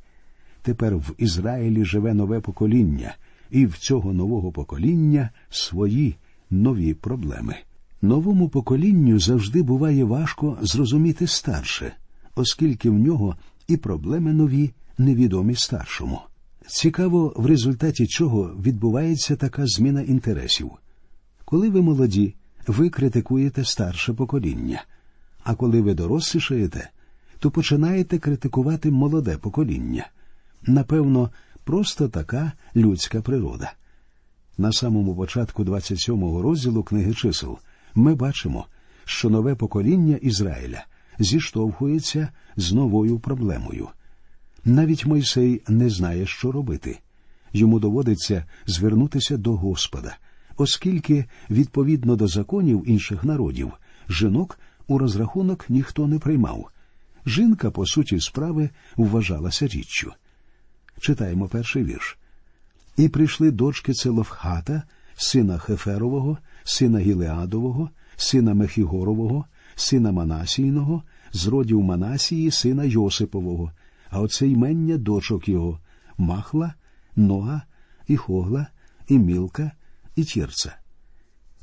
Тепер 0.63 0.97
в 0.97 1.15
Ізраїлі 1.19 1.85
живе 1.85 2.15
нове 2.15 2.41
покоління, 2.41 3.17
і 3.51 3.67
в 3.67 3.79
цього 3.79 4.13
нового 4.13 4.53
покоління 4.53 5.31
свої 5.51 6.17
нові 6.51 6.95
проблеми. 6.95 7.55
Новому 8.03 8.49
поколінню 8.49 9.21
завжди 9.21 9.63
буває 9.63 10.05
важко 10.05 10.59
зрозуміти 10.63 11.27
старше, 11.27 11.93
оскільки 12.39 12.91
в 12.91 12.95
нього 12.95 13.37
і 13.69 13.77
проблеми 13.77 14.33
нові, 14.33 14.71
невідомі 14.99 15.55
старшому. 15.55 16.21
Цікаво, 16.67 17.33
в 17.37 17.47
результаті 17.47 18.07
чого 18.07 18.43
відбувається 18.63 19.37
така 19.37 19.67
зміна 19.67 20.03
інтересів. 20.03 20.71
Коли 21.45 21.69
ви 21.69 21.83
молоді, 21.83 22.35
ви 22.67 22.91
критикуєте 22.91 23.65
старше 23.65 24.13
покоління, 24.13 24.85
а 25.45 25.55
коли 25.55 25.81
ви 25.81 25.95
дорослішаєте, 25.95 26.91
то 27.39 27.51
починаєте 27.51 28.19
критикувати 28.19 28.91
молоде 28.91 29.37
покоління. 29.37 30.07
Напевно, 30.63 31.31
просто 31.65 32.09
така 32.09 32.53
людська 32.77 33.21
природа. 33.21 33.73
На 34.59 34.73
самому 34.73 35.17
початку 35.17 35.65
27-го 35.65 36.43
розділу 36.43 36.83
книги 36.83 37.15
чисел 37.15 37.59
ми 37.95 38.15
бачимо, 38.15 38.67
що 39.05 39.31
нове 39.31 39.55
покоління 39.55 40.17
Ізраїля 40.17 40.85
зіштовхується 41.19 42.29
з 42.57 42.73
новою 42.73 43.19
проблемою. 43.19 43.89
Навіть 44.65 45.07
Мойсей 45.07 45.63
не 45.69 45.91
знає, 45.91 46.27
що 46.27 46.53
робити. 46.53 46.99
Йому 47.53 47.81
доводиться 47.81 48.45
звернутися 48.67 49.37
до 49.37 49.57
Господа, 49.57 50.17
оскільки, 50.57 51.25
відповідно 51.51 52.17
до 52.17 52.29
законів 52.29 52.85
інших 52.87 53.25
народів, 53.25 53.73
жінок 54.09 54.59
у 54.87 54.99
розрахунок 54.99 55.71
ніхто 55.71 56.07
не 56.07 56.19
приймав. 56.19 56.71
Жінка, 57.27 57.71
по 57.71 57.87
суті, 57.87 58.21
справи 58.21 58.71
вважалася 58.97 59.67
річчю. 59.67 60.13
Читаємо 61.01 61.49
перший 61.49 61.85
вірш. 61.85 62.19
І 62.97 63.09
прийшли 63.09 63.51
дочки 63.51 63.93
Целовхата, 63.93 64.83
сина 65.17 65.59
Хеферового, 65.59 66.39
сина 66.65 66.99
Гілеадового, 66.99 67.91
сина 68.17 68.55
Мехігорового, 68.55 69.45
сина 69.81 70.13
Манасійного, 70.13 71.03
з 71.33 71.47
родів 71.47 71.83
Манасії, 71.83 72.51
сина 72.51 72.85
Йосипового, 72.85 73.73
а 74.11 74.21
оце 74.21 74.49
ймення 74.49 74.97
дочок 74.97 75.49
його 75.49 75.81
Махла, 76.19 76.75
Нога, 77.17 77.63
і 78.09 78.17
Хогла, 78.17 78.67
і 79.09 79.19
Мілка, 79.19 79.71
і 80.17 80.25
Тірца. 80.25 80.77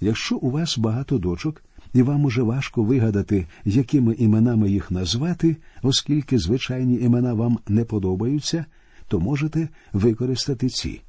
Якщо 0.02 0.38
у 0.38 0.52
вас 0.52 0.78
багато 0.78 1.18
дочок, 1.18 1.64
і 1.94 2.02
вам 2.02 2.26
уже 2.26 2.42
важко 2.42 2.84
вигадати, 2.84 3.48
якими 3.66 4.14
іменами 4.14 4.70
їх 4.70 4.92
назвати, 4.92 5.58
оскільки 5.84 6.40
звичайні 6.40 6.96
імена 6.96 7.34
вам 7.34 7.60
не 7.68 7.86
подобаються, 7.86 8.66
то 9.08 9.20
можете 9.20 9.70
використати 9.94 10.70
ці. 10.70 11.02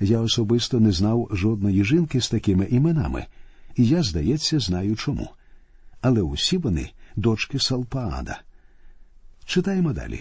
Я 0.00 0.20
особисто 0.20 0.80
не 0.80 0.92
знав 0.92 1.28
жодної 1.32 1.84
жінки 1.84 2.20
з 2.20 2.28
такими 2.28 2.66
іменами, 2.70 3.26
і 3.76 3.86
я, 3.86 4.02
здається, 4.02 4.58
знаю 4.60 4.96
чому. 4.96 5.28
Але 6.00 6.22
усі 6.22 6.56
вони 6.58 6.90
дочки 7.16 7.58
Салпаада. 7.58 8.40
Читаємо 9.44 9.92
далі. 9.92 10.20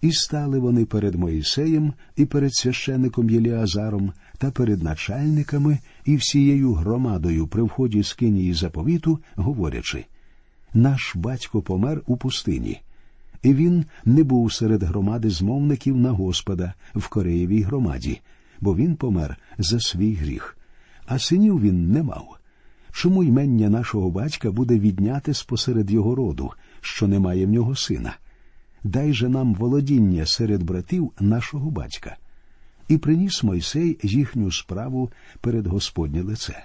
І 0.00 0.12
стали 0.12 0.58
вони 0.58 0.84
перед 0.84 1.14
Моїсеєм 1.14 1.92
і 2.16 2.24
перед 2.24 2.54
священником 2.54 3.30
Єліазаром 3.30 4.12
та 4.38 4.50
перед 4.50 4.82
начальниками 4.82 5.78
і 6.04 6.16
всією 6.16 6.72
громадою 6.72 7.46
при 7.46 7.62
вході 7.62 8.02
з 8.02 8.12
кинії 8.12 8.54
заповіту, 8.54 9.18
говорячи 9.34 10.04
Наш 10.74 11.16
батько 11.16 11.62
помер 11.62 12.02
у 12.06 12.16
пустині, 12.16 12.80
і 13.42 13.54
він 13.54 13.84
не 14.04 14.22
був 14.22 14.52
серед 14.52 14.82
громади 14.82 15.30
змовників 15.30 15.96
на 15.96 16.10
Господа 16.10 16.74
в 16.94 17.08
Кореєвій 17.08 17.62
громаді, 17.62 18.20
бо 18.60 18.76
він 18.76 18.96
помер 18.96 19.36
за 19.58 19.80
свій 19.80 20.14
гріх, 20.14 20.58
а 21.06 21.18
синів 21.18 21.60
він 21.60 21.92
не 21.92 22.02
мав. 22.02 22.38
Чому 22.94 23.24
ймення 23.24 23.68
нашого 23.68 24.10
батька 24.10 24.52
буде 24.52 24.78
відняти 24.78 25.34
спосеред 25.34 25.90
його 25.90 26.14
роду, 26.14 26.52
що 26.80 27.08
немає 27.08 27.46
в 27.46 27.50
нього 27.50 27.76
сина? 27.76 28.16
Дай 28.84 29.12
же 29.12 29.28
нам 29.28 29.54
володіння 29.54 30.26
серед 30.26 30.62
братів 30.62 31.12
нашого 31.20 31.70
батька. 31.70 32.16
І 32.88 32.98
приніс 32.98 33.42
Мойсей 33.42 33.98
їхню 34.02 34.52
справу 34.52 35.10
перед 35.40 35.66
Господнє 35.66 36.22
лице. 36.22 36.64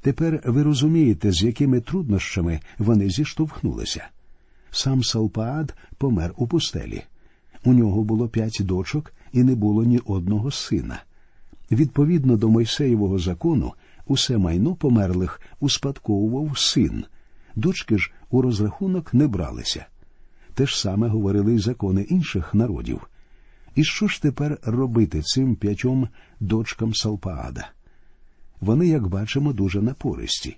Тепер 0.00 0.42
ви 0.44 0.62
розумієте, 0.62 1.32
з 1.32 1.42
якими 1.42 1.80
труднощами 1.80 2.60
вони 2.78 3.10
зіштовхнулися. 3.10 4.06
Сам 4.70 5.02
Салпаад 5.02 5.74
помер 5.98 6.34
у 6.36 6.46
пустелі. 6.46 7.02
У 7.64 7.72
нього 7.72 8.04
було 8.04 8.28
п'ять 8.28 8.60
дочок 8.60 9.12
і 9.32 9.42
не 9.42 9.54
було 9.54 9.84
ні 9.84 9.98
одного 9.98 10.50
сина. 10.50 11.02
Відповідно 11.70 12.36
до 12.36 12.48
Мойсеєвого 12.48 13.18
закону, 13.18 13.72
усе 14.06 14.38
майно 14.38 14.74
померлих 14.74 15.40
успадковував 15.60 16.58
син, 16.58 17.04
дочки 17.56 17.98
ж 17.98 18.12
у 18.30 18.42
розрахунок 18.42 19.14
не 19.14 19.26
бралися. 19.26 19.86
Те 20.54 20.66
ж 20.66 20.80
саме 20.80 21.08
говорили 21.08 21.54
й 21.54 21.58
закони 21.58 22.02
інших 22.02 22.54
народів. 22.54 23.08
І 23.74 23.84
що 23.84 24.08
ж 24.08 24.22
тепер 24.22 24.58
робити 24.62 25.22
цим 25.22 25.56
п'ятьом 25.56 26.08
дочкам 26.40 26.94
Салпаада? 26.94 27.68
Вони, 28.60 28.86
як 28.86 29.06
бачимо, 29.08 29.52
дуже 29.52 29.82
напористі. 29.82 30.56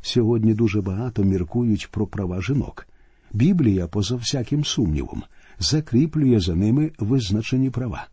Сьогодні 0.00 0.54
дуже 0.54 0.80
багато 0.80 1.24
міркують 1.24 1.88
про 1.90 2.06
права 2.06 2.42
жінок. 2.42 2.86
Біблія, 3.32 3.86
поза 3.86 4.16
всяким 4.16 4.64
сумнівом, 4.64 5.22
закріплює 5.58 6.40
за 6.40 6.54
ними 6.54 6.92
визначені 6.98 7.70
права. 7.70 8.06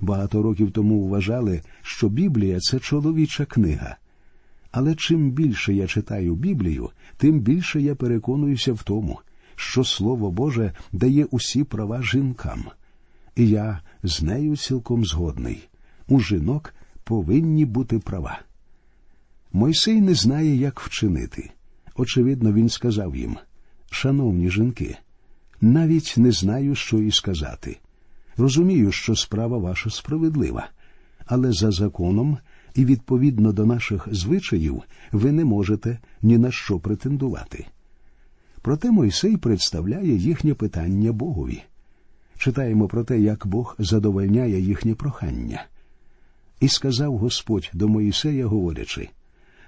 Багато 0.00 0.42
років 0.42 0.70
тому 0.70 1.08
вважали, 1.08 1.62
що 1.82 2.08
Біблія 2.08 2.60
це 2.60 2.80
чоловіча 2.80 3.44
книга. 3.44 3.96
Але 4.70 4.94
чим 4.94 5.30
більше 5.30 5.74
я 5.74 5.86
читаю 5.86 6.34
Біблію, 6.34 6.90
тим 7.16 7.40
більше 7.40 7.80
я 7.80 7.94
переконуюся 7.94 8.72
в 8.72 8.82
тому, 8.82 9.18
що 9.56 9.84
Слово 9.84 10.30
Боже 10.30 10.72
дає 10.92 11.24
усі 11.24 11.64
права 11.64 12.02
жінкам. 12.02 12.64
І 13.36 13.48
я 13.48 13.80
з 14.02 14.22
нею 14.22 14.56
цілком 14.56 15.04
згодний. 15.04 15.68
У 16.08 16.20
жінок 16.20 16.74
повинні 17.04 17.64
бути 17.64 17.98
права. 17.98 18.40
Мойсей 19.52 20.00
не 20.00 20.14
знає, 20.14 20.56
як 20.56 20.80
вчинити. 20.80 21.50
Очевидно, 21.96 22.52
він 22.52 22.68
сказав 22.68 23.16
їм 23.16 23.36
Шановні 23.90 24.50
жінки, 24.50 24.96
навіть 25.60 26.14
не 26.16 26.32
знаю, 26.32 26.74
що 26.74 26.98
і 26.98 27.10
сказати. 27.10 27.78
Розумію, 28.36 28.92
що 28.92 29.16
справа 29.16 29.58
ваша 29.58 29.90
справедлива, 29.90 30.68
але 31.26 31.52
за 31.52 31.70
законом 31.70 32.38
і 32.74 32.84
відповідно 32.84 33.52
до 33.52 33.66
наших 33.66 34.08
звичаїв 34.10 34.82
ви 35.12 35.32
не 35.32 35.44
можете 35.44 35.98
ні 36.22 36.38
на 36.38 36.50
що 36.50 36.78
претендувати. 36.78 37.66
Проте 38.62 38.90
Мойсей 38.90 39.36
представляє 39.36 40.16
їхнє 40.16 40.54
питання 40.54 41.12
Богові. 41.12 41.62
Читаємо 42.38 42.88
про 42.88 43.04
те, 43.04 43.20
як 43.20 43.46
Бог 43.46 43.76
задовольняє 43.78 44.60
їхнє 44.60 44.94
прохання. 44.94 45.64
І 46.60 46.68
сказав 46.68 47.18
Господь 47.18 47.70
до 47.74 47.88
Моїсея, 47.88 48.46
говорячи 48.46 49.08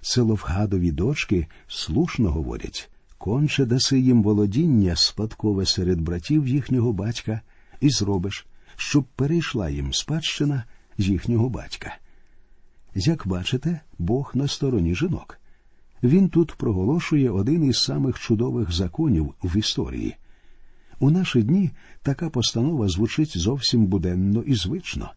Целовгадові 0.01 0.93
дочки 0.93 1.47
слушно 1.69 2.31
говорять 2.31 2.91
конче 3.19 3.65
даси 3.65 4.01
їм 4.01 4.23
володіння 4.23 4.97
спадкове 4.97 5.67
серед 5.67 6.01
братів 6.01 6.49
їхнього 6.49 6.93
батька, 6.93 7.41
і 7.81 7.91
зробиш, 7.91 8.47
щоб 8.77 9.05
перейшла 9.05 9.71
їм 9.71 9.93
спадщина 9.93 10.65
їхнього 10.99 11.49
батька. 11.49 11.97
Як 12.95 13.27
бачите, 13.27 13.81
Бог 13.99 14.31
на 14.35 14.49
стороні 14.49 14.95
жінок. 14.95 15.39
Він 16.03 16.29
тут 16.29 16.55
проголошує 16.55 17.31
один 17.31 17.65
із 17.65 17.83
самих 17.83 18.19
чудових 18.19 18.73
законів 18.73 19.35
в 19.43 19.57
історії. 19.57 20.17
У 20.99 21.11
наші 21.11 21.43
дні 21.43 21.71
така 22.03 22.31
постанова 22.31 22.89
звучить 22.89 23.39
зовсім 23.39 23.87
буденно 23.87 24.43
і 24.43 24.55
звично. 24.55 25.11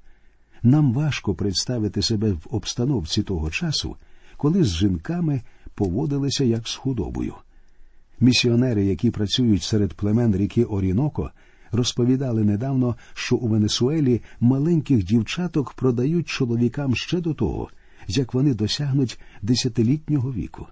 Нам 0.63 0.93
важко 0.93 1.35
представити 1.35 2.01
себе 2.01 2.31
в 2.31 2.47
обстановці 2.49 3.23
того 3.23 3.49
часу, 3.49 3.95
коли 4.37 4.63
з 4.63 4.75
жінками 4.75 5.41
поводилися 5.75 6.43
як 6.43 6.67
з 6.67 6.75
худобою. 6.75 7.33
Місіонери, 8.19 8.85
які 8.85 9.11
працюють 9.11 9.63
серед 9.63 9.93
племен 9.93 10.35
ріки 10.35 10.63
Оріноко, 10.63 11.31
розповідали 11.71 12.43
недавно, 12.43 12.95
що 13.13 13.35
у 13.35 13.47
Венесуелі 13.47 14.21
маленьких 14.39 15.03
дівчаток 15.03 15.73
продають 15.73 16.27
чоловікам 16.27 16.95
ще 16.95 17.21
до 17.21 17.33
того, 17.33 17.69
як 18.07 18.33
вони 18.33 18.53
досягнуть 18.53 19.19
десятилітнього 19.41 20.33
віку. 20.33 20.67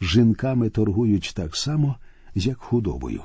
Жінками 0.00 0.70
торгують 0.70 1.32
так 1.36 1.56
само, 1.56 1.96
як 2.34 2.58
худобою. 2.58 3.22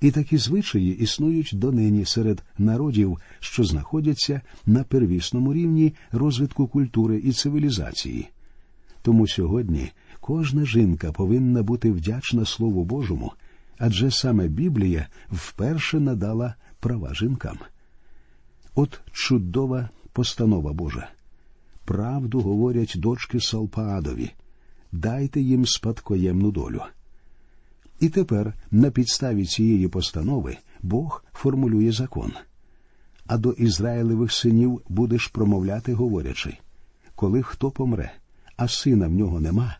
І 0.00 0.10
такі 0.10 0.38
звичаї 0.38 0.98
існують 0.98 1.50
донині 1.52 2.04
серед 2.04 2.42
народів, 2.58 3.18
що 3.40 3.64
знаходяться 3.64 4.40
на 4.66 4.84
первісному 4.84 5.54
рівні 5.54 5.94
розвитку 6.12 6.66
культури 6.66 7.20
і 7.24 7.32
цивілізації. 7.32 8.28
Тому 9.02 9.28
сьогодні 9.28 9.90
кожна 10.20 10.64
жінка 10.64 11.12
повинна 11.12 11.62
бути 11.62 11.90
вдячна 11.90 12.44
Слову 12.44 12.84
Божому, 12.84 13.32
адже 13.84 14.10
саме 14.10 14.48
Біблія 14.48 15.06
вперше 15.32 16.00
надала 16.00 16.54
права 16.80 17.14
жінкам. 17.14 17.58
От 18.74 19.00
чудова 19.12 19.88
постанова 20.12 20.72
Божа. 20.72 21.08
Правду 21.84 22.40
говорять 22.40 22.92
дочки 22.96 23.40
Салпаадові 23.40 24.30
дайте 24.92 25.40
їм 25.40 25.66
спадкоємну 25.66 26.50
долю. 26.50 26.82
І 28.00 28.08
тепер 28.08 28.54
на 28.70 28.90
підставі 28.90 29.46
цієї 29.46 29.88
постанови 29.88 30.56
Бог 30.82 31.24
формулює 31.32 31.92
закон. 31.92 32.32
А 33.26 33.38
до 33.38 33.52
Ізраїлевих 33.52 34.32
синів 34.32 34.82
будеш 34.88 35.26
промовляти, 35.26 35.94
говорячи 35.94 36.58
коли 37.14 37.42
хто 37.42 37.70
помре, 37.70 38.12
а 38.56 38.68
сина 38.68 39.08
в 39.08 39.12
нього 39.12 39.40
нема, 39.40 39.76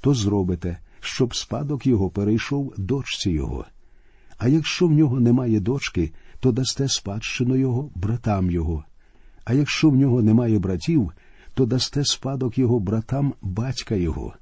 то 0.00 0.14
зробите, 0.14 0.78
щоб 1.00 1.34
спадок 1.34 1.86
його 1.86 2.10
перейшов 2.10 2.74
дочці 2.76 3.30
його. 3.30 3.64
А 4.38 4.48
якщо 4.48 4.86
в 4.86 4.92
нього 4.92 5.20
немає 5.20 5.60
дочки, 5.60 6.12
то 6.40 6.52
дасте 6.52 6.88
спадщину 6.88 7.56
його 7.56 7.90
братам 7.94 8.50
його. 8.50 8.84
А 9.44 9.54
якщо 9.54 9.90
в 9.90 9.96
нього 9.96 10.22
немає 10.22 10.58
братів, 10.58 11.12
то 11.54 11.66
дасте 11.66 12.04
спадок 12.04 12.58
його 12.58 12.80
братам 12.80 13.34
батька 13.42 13.94
його. 13.94 14.34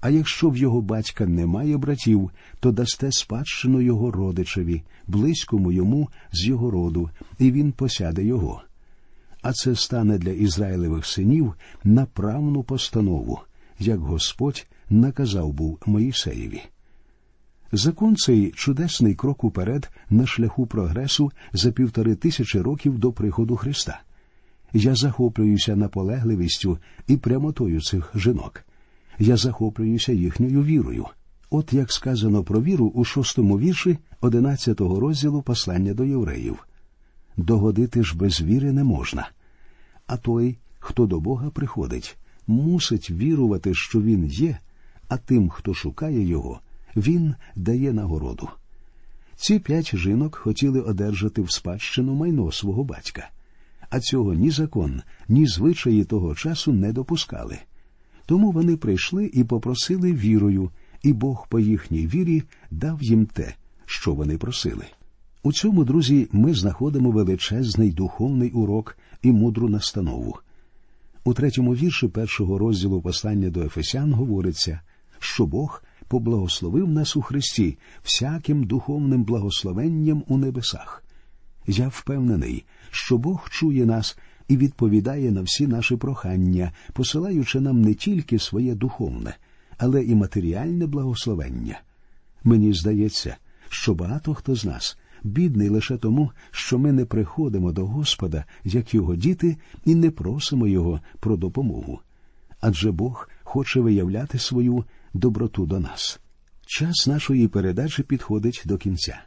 А 0.00 0.10
якщо 0.10 0.50
в 0.50 0.56
його 0.56 0.80
батька 0.80 1.26
немає 1.26 1.76
братів, 1.76 2.30
то 2.60 2.72
дасте 2.72 3.12
спадщину 3.12 3.80
його 3.80 4.10
родичеві, 4.10 4.82
близькому 5.06 5.72
йому 5.72 6.08
з 6.32 6.46
його 6.46 6.70
роду, 6.70 7.10
і 7.38 7.52
він 7.52 7.72
посяде 7.72 8.24
його. 8.24 8.62
А 9.42 9.52
це 9.52 9.74
стане 9.74 10.18
для 10.18 10.30
Ізраїлевих 10.30 11.06
синів 11.06 11.54
направну 11.84 12.62
постанову, 12.62 13.40
як 13.78 13.98
Господь 13.98 14.66
наказав 14.90 15.52
був 15.52 15.78
Моїсеєві. 15.86 16.62
Закон 17.72 18.16
цей 18.16 18.50
чудесний 18.50 19.14
крок 19.14 19.44
уперед 19.44 19.90
на 20.10 20.26
шляху 20.26 20.66
прогресу 20.66 21.32
за 21.52 21.72
півтори 21.72 22.14
тисячі 22.14 22.60
років 22.60 22.98
до 22.98 23.12
приходу 23.12 23.56
Христа. 23.56 24.00
Я 24.72 24.94
захоплююся 24.94 25.76
наполегливістю 25.76 26.78
і 27.06 27.16
прямотою 27.16 27.80
цих 27.80 28.12
жінок. 28.14 28.64
Я 29.18 29.36
захоплююся 29.36 30.12
їхньою 30.12 30.62
вірою. 30.62 31.06
От 31.50 31.72
як 31.72 31.92
сказано 31.92 32.44
про 32.44 32.62
віру 32.62 32.86
у 32.86 33.04
шостому 33.04 33.58
вірші 33.58 33.98
одинадцятого 34.20 35.00
розділу 35.00 35.42
послання 35.42 35.94
до 35.94 36.04
євреїв. 36.04 36.66
Догодити 37.36 38.04
ж 38.04 38.16
без 38.16 38.40
віри 38.40 38.72
не 38.72 38.84
можна. 38.84 39.28
А 40.06 40.16
той, 40.16 40.58
хто 40.78 41.06
до 41.06 41.20
Бога 41.20 41.50
приходить, 41.50 42.18
мусить 42.46 43.10
вірувати, 43.10 43.74
що 43.74 44.02
Він 44.02 44.26
є, 44.26 44.58
а 45.10 45.16
тим, 45.16 45.48
хто 45.48 45.74
шукає 45.74 46.22
його, 46.22 46.60
він 46.96 47.34
дає 47.56 47.92
нагороду. 47.92 48.48
Ці 49.36 49.58
п'ять 49.58 49.96
жінок 49.96 50.36
хотіли 50.36 50.80
одержати 50.80 51.42
в 51.42 51.50
спадщину 51.50 52.14
майно 52.14 52.52
свого 52.52 52.84
батька, 52.84 53.28
а 53.90 54.00
цього 54.00 54.34
ні 54.34 54.50
закон, 54.50 55.02
ні 55.28 55.46
звичаї 55.46 56.04
того 56.04 56.34
часу 56.34 56.72
не 56.72 56.92
допускали. 56.92 57.58
Тому 58.26 58.50
вони 58.52 58.76
прийшли 58.76 59.30
і 59.34 59.44
попросили 59.44 60.12
вірою, 60.12 60.70
і 61.02 61.12
Бог 61.12 61.46
по 61.48 61.60
їхній 61.60 62.06
вірі 62.06 62.42
дав 62.70 63.02
їм 63.02 63.26
те, 63.26 63.54
що 63.86 64.14
вони 64.14 64.38
просили. 64.38 64.84
У 65.42 65.52
цьому, 65.52 65.84
друзі, 65.84 66.28
ми 66.32 66.54
знаходимо 66.54 67.10
величезний 67.10 67.92
духовний 67.92 68.50
урок 68.50 68.98
і 69.22 69.32
мудру 69.32 69.68
настанову. 69.68 70.36
У 71.24 71.34
третьому 71.34 71.74
вірші 71.74 72.08
першого 72.08 72.58
розділу 72.58 73.00
послання 73.00 73.50
до 73.50 73.62
Ефесян 73.62 74.12
говориться, 74.12 74.80
що 75.20 75.46
Бог 75.46 75.82
поблагословив 76.08 76.88
нас 76.88 77.16
у 77.16 77.22
Христі 77.22 77.78
всяким 78.02 78.64
духовним 78.64 79.24
благословенням 79.24 80.24
у 80.28 80.38
небесах. 80.38 81.04
Я 81.66 81.88
впевнений, 81.88 82.64
що 82.90 83.18
Бог 83.18 83.48
чує 83.50 83.86
нас 83.86 84.18
і 84.48 84.56
відповідає 84.56 85.30
на 85.30 85.42
всі 85.42 85.66
наші 85.66 85.96
прохання, 85.96 86.72
посилаючи 86.92 87.60
нам 87.60 87.82
не 87.82 87.94
тільки 87.94 88.38
своє 88.38 88.74
духовне, 88.74 89.36
але 89.78 90.04
і 90.04 90.14
матеріальне 90.14 90.86
благословення. 90.86 91.80
Мені 92.44 92.72
здається, 92.72 93.36
що 93.68 93.94
багато 93.94 94.34
хто 94.34 94.54
з 94.54 94.64
нас 94.64 94.98
бідний 95.22 95.68
лише 95.68 95.96
тому, 95.96 96.30
що 96.50 96.78
ми 96.78 96.92
не 96.92 97.04
приходимо 97.04 97.72
до 97.72 97.86
Господа, 97.86 98.44
як 98.64 98.94
його 98.94 99.16
діти, 99.16 99.56
і 99.84 99.94
не 99.94 100.10
просимо 100.10 100.66
Його 100.66 101.00
про 101.20 101.36
допомогу. 101.36 102.00
Адже 102.60 102.92
Бог 102.92 103.28
хоче 103.42 103.80
виявляти 103.80 104.38
свою 104.38 104.84
доброту 105.14 105.66
до 105.66 105.80
нас. 105.80 106.20
Час 106.66 107.06
нашої 107.06 107.48
передачі 107.48 108.02
підходить 108.02 108.62
до 108.64 108.78
кінця. 108.78 109.22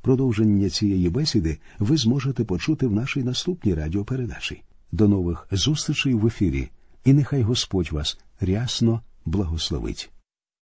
Продовження 0.00 0.70
цієї 0.70 1.08
бесіди 1.08 1.58
ви 1.78 1.96
зможете 1.96 2.44
почути 2.44 2.86
в 2.86 2.92
нашій 2.92 3.22
наступній 3.22 3.74
радіопередачі. 3.74 4.62
До 4.92 5.08
нових 5.08 5.48
зустрічей 5.52 6.14
в 6.14 6.26
ефірі, 6.26 6.68
і 7.04 7.12
нехай 7.12 7.42
Господь 7.42 7.92
вас 7.92 8.18
рясно 8.40 9.00
благословить. 9.24 10.10